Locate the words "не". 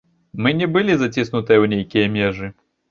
0.61-0.69